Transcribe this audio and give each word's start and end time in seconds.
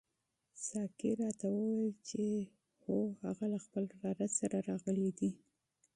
ساقي 0.67 1.11
راته 1.21 1.45
وویل 1.55 1.93
چې 2.09 2.21
هو 2.83 2.97
هغه 3.23 3.45
له 3.53 3.59
خپل 3.65 3.83
وراره 3.91 4.27
سره 4.39 4.57
راغلی 4.69 5.09
دی. 5.19 5.31